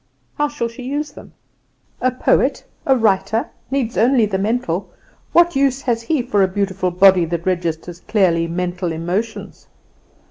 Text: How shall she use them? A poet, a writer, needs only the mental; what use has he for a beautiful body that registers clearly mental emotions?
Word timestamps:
How 0.35 0.47
shall 0.47 0.67
she 0.67 0.81
use 0.81 1.11
them? 1.11 1.33
A 2.01 2.09
poet, 2.09 2.65
a 2.87 2.97
writer, 2.97 3.51
needs 3.69 3.99
only 3.99 4.25
the 4.25 4.39
mental; 4.39 4.89
what 5.31 5.55
use 5.55 5.83
has 5.83 6.01
he 6.01 6.23
for 6.23 6.41
a 6.41 6.47
beautiful 6.47 6.89
body 6.89 7.23
that 7.25 7.45
registers 7.45 7.99
clearly 7.99 8.47
mental 8.47 8.91
emotions? 8.91 9.67